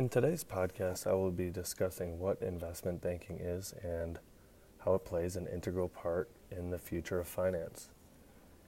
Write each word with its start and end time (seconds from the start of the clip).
In 0.00 0.08
today's 0.08 0.44
podcast, 0.44 1.06
I 1.06 1.12
will 1.12 1.30
be 1.30 1.50
discussing 1.50 2.18
what 2.18 2.40
investment 2.40 3.02
banking 3.02 3.38
is 3.38 3.74
and 3.82 4.18
how 4.78 4.94
it 4.94 5.04
plays 5.04 5.36
an 5.36 5.46
integral 5.46 5.90
part 5.90 6.30
in 6.50 6.70
the 6.70 6.78
future 6.78 7.20
of 7.20 7.28
finance. 7.28 7.90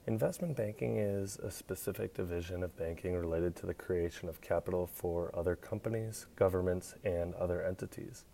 Investment 0.05 0.55
banking 0.55 0.97
is 0.97 1.37
a 1.37 1.49
specific 1.49 2.13
division 2.13 2.61
of 2.61 2.77
banking 2.77 3.15
related 3.15 3.55
to 3.55 3.65
the 3.65 3.73
creation 3.73 4.29
of 4.29 4.41
capital 4.41 4.85
for 4.85 5.31
other 5.35 5.55
companies, 5.55 6.27
governments, 6.35 6.93
and 7.03 7.33
other 7.33 7.63
entities. 7.63 8.25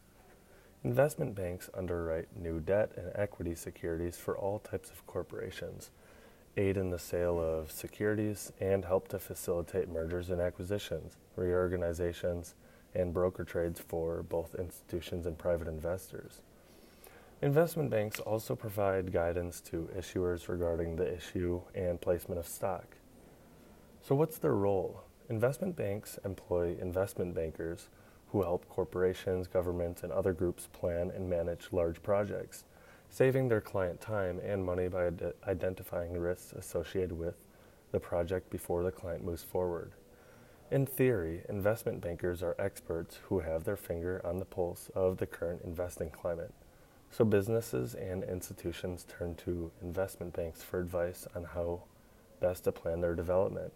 Investment 0.84 1.34
banks 1.34 1.70
underwrite 1.74 2.36
new 2.36 2.60
debt 2.60 2.92
and 2.98 3.14
equity 3.16 3.56
securities 3.56 4.18
for 4.18 4.38
all 4.38 4.60
types 4.60 4.90
of 4.90 5.08
corporations, 5.08 5.90
aid 6.58 6.76
in 6.76 6.90
the 6.90 7.00
sale 7.00 7.40
of 7.40 7.72
securities, 7.72 8.52
and 8.60 8.84
help 8.84 9.08
to 9.08 9.20
facilitate 9.20 9.88
mergers 9.88 10.30
and 10.30 10.42
acquisitions, 10.42 11.16
reorganizations, 11.38 12.56
and 12.94 13.14
broker 13.14 13.44
trades 13.44 13.80
for 13.80 14.24
both 14.24 14.56
institutions 14.56 15.25
and 15.25 15.38
private 15.38 15.68
investors. 15.68 16.42
Investment 17.42 17.89
banks 17.89 18.20
also 18.20 18.56
provide 18.56 19.14
guidance 19.14 19.62
to 19.62 19.89
issuers 19.98 20.50
regarding 20.50 20.96
the 20.96 21.14
issue 21.15 21.62
and 21.74 22.02
placement 22.02 22.38
of 22.38 22.48
stock. 22.48 22.98
So, 24.02 24.14
what's 24.15 24.38
their 24.38 24.56
role? 24.56 25.04
Investment 25.29 25.75
banks 25.75 26.20
employ 26.25 26.75
investment 26.82 27.36
bankers 27.36 27.89
who 28.32 28.42
help 28.42 28.68
corporations, 28.68 29.48
governments, 29.48 30.04
and 30.04 30.12
other 30.12 30.34
groups 30.34 30.68
plan 30.74 31.12
and 31.12 31.29
manage 31.29 31.70
large 31.71 32.02
projects, 32.03 32.66
saving 33.09 33.48
their 33.48 33.62
client 33.62 34.02
time 34.02 34.40
and 34.44 34.66
money 34.66 34.88
by 34.88 35.08
ad- 35.08 35.34
identifying 35.48 36.14
risks 36.14 36.52
associated 36.53 37.14
with 37.14 37.36
the 37.92 38.00
project 38.00 38.50
before 38.50 38.84
the 38.84 38.92
client 38.92 39.23
moves 39.23 39.44
forward. 39.44 39.94
In 40.72 40.86
theory, 40.86 41.41
investment 41.50 42.00
bankers 42.00 42.44
are 42.44 42.55
experts 42.59 43.17
who 43.23 43.39
have 43.39 43.64
their 43.64 43.75
finger 43.75 44.22
on 44.23 44.38
the 44.38 44.45
pulse 44.45 44.92
of 44.94 45.17
the 45.17 45.25
current 45.25 45.64
investing 45.64 46.11
climate. 46.11 46.53
So 47.09 47.26
businesses 47.26 47.95
and 47.95 48.23
institutions 48.23 49.03
turn 49.09 49.34
to 49.38 49.72
investment 49.81 50.34
banks 50.34 50.61
for 50.61 50.80
advice 50.80 51.28
on 51.36 51.44
how 51.44 51.86
best 52.39 52.66
to 52.66 52.72
plan 52.72 53.02
their 53.02 53.16
development. 53.16 53.73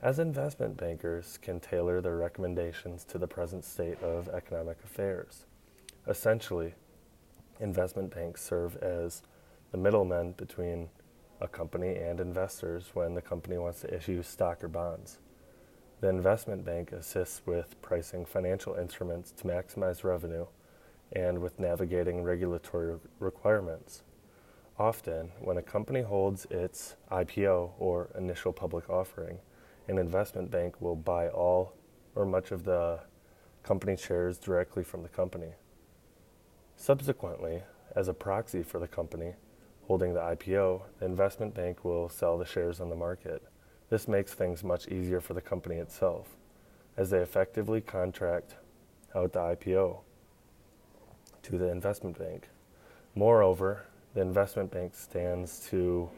As 0.00 0.20
investment 0.20 0.76
bankers 0.76 1.40
can 1.42 1.58
tailor 1.58 2.00
their 2.00 2.16
recommendations 2.16 3.02
to 3.06 3.18
the 3.18 3.26
present 3.26 3.64
state 3.64 4.00
of 4.00 4.28
economic 4.28 4.78
affairs. 4.84 5.44
Essentially, 6.06 6.74
investment 7.58 8.14
banks 8.14 8.44
serve 8.44 8.76
as 8.76 9.22
the 9.72 9.78
middlemen 9.78 10.34
between 10.36 10.88
a 11.40 11.48
company 11.48 11.96
and 11.96 12.20
investors 12.20 12.90
when 12.94 13.14
the 13.14 13.22
company 13.22 13.58
wants 13.58 13.80
to 13.80 13.92
issue 13.92 14.22
stock 14.22 14.62
or 14.62 14.68
bonds. 14.68 15.18
The 16.00 16.08
investment 16.08 16.64
bank 16.64 16.92
assists 16.92 17.42
with 17.44 17.80
pricing 17.82 18.24
financial 18.24 18.74
instruments 18.74 19.32
to 19.32 19.44
maximize 19.44 20.04
revenue 20.04 20.46
and 21.10 21.40
with 21.40 21.58
navigating 21.58 22.22
regulatory 22.22 22.96
requirements. 23.18 24.04
Often, 24.78 25.32
when 25.40 25.56
a 25.56 25.62
company 25.62 26.02
holds 26.02 26.46
its 26.50 26.94
IPO 27.10 27.72
or 27.80 28.10
initial 28.16 28.52
public 28.52 28.88
offering, 28.88 29.40
an 29.88 29.98
investment 29.98 30.52
bank 30.52 30.80
will 30.80 30.94
buy 30.94 31.28
all 31.30 31.74
or 32.14 32.24
much 32.24 32.52
of 32.52 32.62
the 32.62 33.00
company 33.64 33.96
shares 33.96 34.38
directly 34.38 34.84
from 34.84 35.02
the 35.02 35.08
company. 35.08 35.54
Subsequently, 36.76 37.64
as 37.96 38.06
a 38.06 38.14
proxy 38.14 38.62
for 38.62 38.78
the 38.78 38.86
company 38.86 39.34
holding 39.88 40.14
the 40.14 40.20
IPO, 40.20 40.82
the 41.00 41.06
investment 41.06 41.54
bank 41.54 41.84
will 41.84 42.08
sell 42.08 42.38
the 42.38 42.44
shares 42.44 42.80
on 42.80 42.88
the 42.88 42.94
market. 42.94 43.42
This 43.90 44.06
makes 44.06 44.34
things 44.34 44.62
much 44.62 44.88
easier 44.88 45.20
for 45.20 45.34
the 45.34 45.40
company 45.40 45.76
itself, 45.76 46.36
as 46.96 47.10
they 47.10 47.20
effectively 47.20 47.80
contract 47.80 48.56
out 49.14 49.32
the 49.32 49.40
IPO 49.40 49.98
to 51.42 51.58
the 51.58 51.70
investment 51.70 52.18
bank. 52.18 52.48
Moreover, 53.14 53.86
the 54.14 54.20
investment 54.20 54.70
bank 54.70 54.94
stands 54.94 55.60
to 55.70 56.10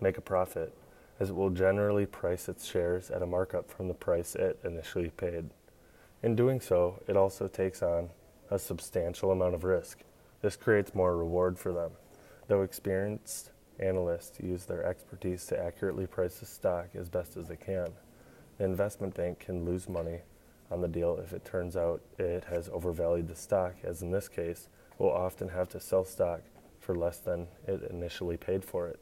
make 0.00 0.18
a 0.18 0.20
profit, 0.20 0.74
as 1.20 1.30
it 1.30 1.36
will 1.36 1.50
generally 1.50 2.06
price 2.06 2.48
its 2.48 2.66
shares 2.66 3.10
at 3.10 3.22
a 3.22 3.26
markup 3.26 3.70
from 3.70 3.86
the 3.86 3.94
price 3.94 4.34
it 4.34 4.58
initially 4.64 5.10
paid. 5.10 5.50
In 6.22 6.34
doing 6.34 6.60
so, 6.60 7.00
it 7.06 7.16
also 7.16 7.46
takes 7.46 7.82
on 7.82 8.10
a 8.50 8.58
substantial 8.58 9.30
amount 9.30 9.54
of 9.54 9.62
risk. 9.62 10.00
This 10.42 10.56
creates 10.56 10.94
more 10.94 11.16
reward 11.16 11.58
for 11.58 11.72
them, 11.72 11.92
though 12.48 12.62
experienced 12.62 13.50
Analysts 13.80 14.38
use 14.40 14.64
their 14.64 14.84
expertise 14.84 15.46
to 15.46 15.58
accurately 15.58 16.06
price 16.06 16.36
the 16.36 16.46
stock 16.46 16.88
as 16.94 17.08
best 17.08 17.36
as 17.36 17.48
they 17.48 17.56
can. 17.56 17.88
The 18.58 18.64
investment 18.64 19.14
bank 19.14 19.40
can 19.40 19.64
lose 19.64 19.88
money 19.88 20.20
on 20.70 20.80
the 20.80 20.88
deal 20.88 21.18
if 21.22 21.32
it 21.32 21.44
turns 21.44 21.76
out 21.76 22.00
it 22.18 22.44
has 22.44 22.68
overvalued 22.68 23.28
the 23.28 23.34
stock, 23.34 23.74
as 23.82 24.02
in 24.02 24.10
this 24.10 24.28
case, 24.28 24.68
will 24.98 25.12
often 25.12 25.48
have 25.48 25.68
to 25.70 25.80
sell 25.80 26.04
stock 26.04 26.40
for 26.78 26.94
less 26.94 27.18
than 27.18 27.48
it 27.66 27.82
initially 27.90 28.36
paid 28.36 28.64
for 28.64 28.88
it. 28.88 29.00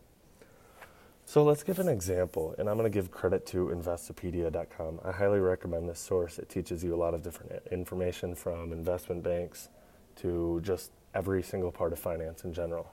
So 1.25 1.45
let's 1.45 1.63
give 1.63 1.79
an 1.79 1.89
example, 1.89 2.55
and 2.59 2.69
I'm 2.69 2.77
going 2.77 2.91
to 2.91 2.95
give 2.95 3.11
credit 3.11 3.47
to 3.49 3.69
Investopedia.com. 3.69 5.01
I 5.05 5.13
highly 5.13 5.39
recommend 5.39 5.89
this 5.89 6.01
source. 6.01 6.39
It 6.39 6.49
teaches 6.49 6.83
you 6.83 6.95
a 6.95 6.97
lot 6.97 7.15
of 7.15 7.23
different 7.23 7.63
information 7.71 8.35
from 8.35 8.73
investment 8.73 9.23
banks 9.23 9.69
to 10.17 10.61
just 10.63 10.91
every 11.15 11.43
single 11.43 11.71
part 11.71 11.93
of 11.93 11.99
finance 11.99 12.45
in 12.45 12.53
general. 12.53 12.93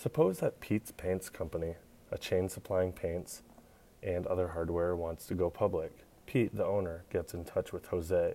Suppose 0.00 0.38
that 0.38 0.60
Pete's 0.60 0.92
Paints 0.92 1.28
Company, 1.28 1.74
a 2.10 2.16
chain 2.16 2.48
supplying 2.48 2.90
paints 2.90 3.42
and 4.02 4.26
other 4.26 4.48
hardware, 4.48 4.96
wants 4.96 5.26
to 5.26 5.34
go 5.34 5.50
public. 5.50 5.92
Pete, 6.24 6.56
the 6.56 6.64
owner, 6.64 7.04
gets 7.12 7.34
in 7.34 7.44
touch 7.44 7.70
with 7.70 7.84
Jose, 7.88 8.32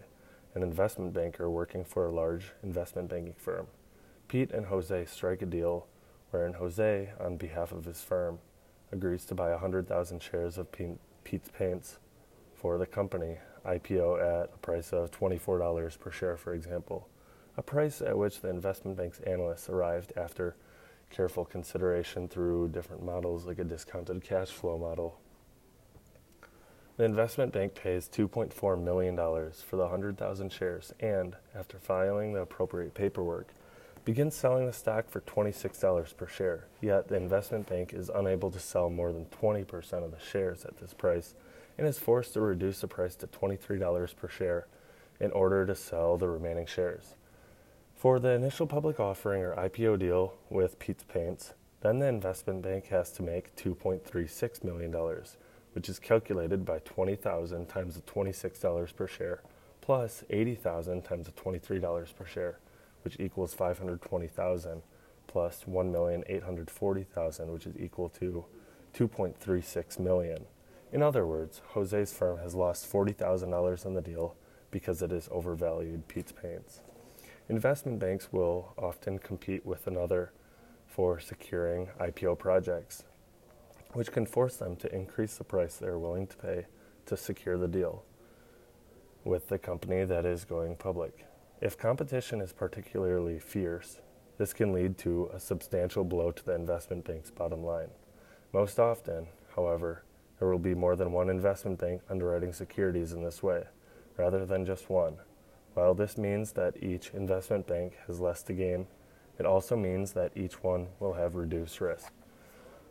an 0.53 0.62
investment 0.62 1.14
banker 1.14 1.50
working 1.50 1.84
for 1.84 2.06
a 2.06 2.12
large 2.12 2.52
investment 2.62 3.09
banking 3.09 3.34
firm. 3.36 3.66
Pete 4.28 4.52
and 4.52 4.68
Jose 4.68 5.06
strike 5.06 5.42
a 5.42 5.48
deal 5.48 5.88
wherein 6.30 6.53
Jose, 6.53 7.09
on 7.20 7.36
behalf 7.36 7.72
of 7.72 7.86
his 7.86 8.03
firm, 8.03 8.38
agrees 8.92 9.26
to 9.26 9.34
buy 9.34 9.50
100,000 9.50 10.22
shares 10.22 10.59
of 10.59 10.72
Pete's 10.72 11.50
Paints 11.50 11.97
for 12.53 12.78
the 12.78 12.86
company, 12.86 13.40
IPO 13.66 14.22
at 14.22 14.52
a 14.53 14.58
price 14.59 14.94
of 14.94 15.09
$24 15.09 15.97
per 15.97 16.12
share, 16.12 16.38
for 16.38 16.53
example, 16.53 17.09
a 17.58 17.64
price 17.64 18.03
at 18.03 18.20
which 18.20 18.42
the 18.42 18.50
investment 18.50 18.97
bank's 18.97 19.20
analysts 19.22 19.68
arrived 19.68 20.14
after 20.16 20.56
careful 21.10 21.46
consideration 21.46 22.28
through 22.28 22.70
different 22.70 23.04
models 23.04 23.46
like 23.46 23.60
a 23.60 23.64
discounted 23.64 24.24
cash 24.24 24.50
flow 24.50 24.78
model. 24.78 25.20
The 26.98 27.04
investment 27.04 27.52
bank 27.52 27.76
pays 27.76 28.08
$2.4 28.08 28.82
million 28.82 29.18
for 29.18 29.76
the 29.76 29.84
100,000 29.84 30.52
shares 30.52 30.94
and, 31.02 31.36
after 31.54 31.78
filing 31.78 32.34
the 32.34 32.42
appropriate 32.42 32.94
paperwork, 32.94 33.50
begins 34.06 34.36
selling 34.36 34.66
the 34.66 34.72
stock 34.72 35.10
for 35.10 35.20
$26 35.22 36.16
per 36.16 36.28
share. 36.28 36.68
Yet 36.80 37.10
the 37.10 37.18
investment 37.18 37.68
bank 37.68 37.92
is 37.94 38.10
unable 38.14 38.52
to 38.52 38.60
sell 38.60 38.90
more 38.90 39.12
than 39.12 39.26
20% 39.26 40.06
of 40.06 40.12
the 40.12 40.20
shares 40.20 40.64
at 40.64 40.78
this 40.78 40.94
price 40.94 41.34
and 41.78 41.86
is 41.86 42.00
forced 42.00 42.34
to 42.34 42.42
reduce 42.42 42.80
the 42.80 42.88
price 42.88 43.16
to 43.16 43.28
$23 43.28 44.16
per 44.16 44.30
share 44.30 44.68
in 45.20 45.32
order 45.32 45.66
to 45.66 45.76
sell 45.76 46.18
the 46.18 46.30
remaining 46.30 46.66
shares. 46.66 47.16
For 48.06 48.20
the 48.20 48.34
initial 48.34 48.68
public 48.68 49.00
offering 49.00 49.42
or 49.42 49.56
IPO 49.56 49.98
deal 49.98 50.36
with 50.52 50.78
Pete's 50.78 51.04
Paints, 51.04 51.56
then 51.82 51.98
the 51.98 52.06
investment 52.06 52.62
bank 52.62 52.86
has 52.90 53.12
to 53.14 53.24
make 53.24 53.56
$2.36 53.56 54.64
million, 54.64 54.96
which 55.74 55.90
is 55.90 55.98
calculated 55.98 56.64
by 56.66 56.78
20,000 56.86 57.66
times 57.66 57.96
the 57.96 58.02
$26 58.02 58.96
per 58.96 59.08
share, 59.08 59.42
plus 59.82 60.24
80,000 60.30 61.02
times 61.02 61.26
the 61.26 61.32
$23 61.32 62.16
per 62.16 62.26
share, 62.28 62.60
which 63.04 63.20
equals 63.20 63.56
520,000, 63.56 64.84
plus 65.26 65.64
1,840,000, 65.68 67.48
which 67.48 67.66
is 67.66 67.76
equal 67.80 68.10
to 68.10 68.46
2.36 68.94 69.98
million. 69.98 70.46
In 70.94 71.02
other 71.02 71.26
words, 71.26 71.64
Jose's 71.74 72.14
firm 72.14 72.38
has 72.38 72.54
lost 72.54 72.88
$40,000 72.88 73.84
on 73.84 73.96
the 73.96 74.02
deal 74.04 74.36
because 74.70 75.02
it 75.02 75.10
has 75.10 75.28
overvalued 75.32 76.08
Pete's 76.08 76.32
Paints. 76.32 76.82
Investment 77.47 78.00
banks 78.00 78.30
will 78.32 78.74
often 78.76 79.20
compete 79.20 79.64
with 79.64 79.86
another 79.86 80.32
for 80.88 81.20
securing 81.20 81.90
IPO 82.00 82.40
projects, 82.40 83.03
which 83.94 84.12
can 84.12 84.26
force 84.26 84.58
them 84.58 84.76
to 84.78 84.94
increase 84.94 85.38
the 85.38 85.44
price 85.44 85.76
they're 85.76 86.00
willing 86.00 86.26
to 86.26 86.38
pay 86.38 86.66
to 87.06 87.16
secure 87.16 87.56
the 87.56 87.68
deal 87.68 88.03
with 89.24 89.47
the 89.47 89.59
company 89.59 90.03
that 90.06 90.26
is 90.26 90.44
going 90.44 90.76
public. 90.76 91.28
If 91.62 91.78
competition 91.78 92.42
is 92.42 92.52
particularly 92.52 93.38
fierce, 93.38 94.00
this 94.40 94.52
can 94.52 94.74
lead 94.74 94.98
to 95.00 95.30
a 95.32 95.40
substantial 95.40 96.03
blow 96.03 96.32
to 96.32 96.44
the 96.44 96.56
investment 96.56 97.06
bank's 97.06 97.30
bottom 97.30 97.64
line. 97.64 97.90
Most 98.53 98.80
often, 98.80 99.28
however, 99.56 100.03
there 100.40 100.48
will 100.48 100.59
be 100.59 100.74
more 100.74 100.96
than 100.96 101.12
one 101.12 101.30
investment 101.30 101.80
bank 101.80 102.02
underwriting 102.09 102.53
securities 102.53 103.14
in 103.14 103.24
this 103.24 103.44
way, 103.44 103.66
rather 104.18 104.46
than 104.48 104.66
just 104.66 104.90
one. 104.90 105.18
While 105.76 105.94
this 105.94 106.18
means 106.18 106.54
that 106.54 106.82
each 106.82 107.12
investment 107.14 107.68
bank 107.68 107.94
has 108.08 108.20
less 108.20 108.42
to 108.44 108.54
gain, 108.54 108.88
it 109.38 109.46
also 109.46 109.76
means 109.76 110.14
that 110.14 110.32
each 110.36 110.64
one 110.64 110.88
will 111.00 111.14
have 111.14 111.36
reduced 111.36 111.82
risk. 111.82 112.12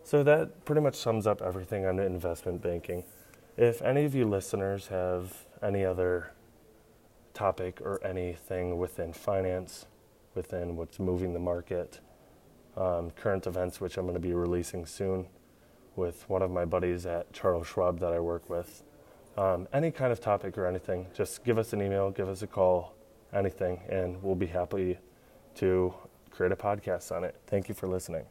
So 0.03 0.23
that 0.23 0.67
pretty 0.67 0.83
much 0.83 0.95
sums 0.95 1.27
up 1.27 1.41
everything 1.41 1.87
on 1.87 1.99
investment 1.99 2.61
banking. 2.61 3.05
If 3.57 3.81
any 3.81 4.05
of 4.05 4.15
you 4.15 4.27
listeners 4.27 4.89
have 4.89 5.47
any 5.63 5.83
other 5.83 6.33
topic 7.33 7.81
or 7.81 8.05
anything 8.07 8.77
within 8.77 9.15
finance, 9.15 9.87
within 10.35 10.77
what's 10.77 10.99
moving 10.99 11.33
the 11.33 11.41
market, 11.41 12.01
um, 12.77 13.13
current 13.13 13.47
events, 13.47 13.81
which 13.81 13.97
I'm 13.97 14.05
going 14.05 14.15
to 14.15 14.21
be 14.21 14.35
releasing 14.35 14.85
soon 14.85 15.27
with 15.97 16.29
one 16.29 16.43
of 16.43 16.51
my 16.51 16.67
buddies 16.67 17.07
at 17.07 17.33
Charles 17.33 17.67
Schwab 17.67 17.99
that 18.01 18.13
I 18.13 18.21
work 18.21 18.51
with. 18.51 18.83
Um, 19.37 19.67
any 19.73 19.91
kind 19.91 20.13
of 20.13 20.21
topic 20.21 20.57
or 20.57 20.67
anything, 20.67 21.09
just 21.13 21.45
give 21.45 21.59
us 21.59 21.73
an 21.73 21.83
email, 21.83 22.11
give 22.11 22.29
us 22.29 22.43
a 22.43 22.47
call, 22.47 22.95
anything, 23.33 23.81
and 23.89 24.23
we'll 24.23 24.37
be 24.37 24.47
happy 24.47 24.99
to 25.57 25.93
create 26.31 26.53
a 26.53 26.57
podcast 26.57 27.15
on 27.15 27.25
it. 27.25 27.35
Thank 27.47 27.69
you 27.69 27.75
for 27.75 27.89
listening. 27.89 28.27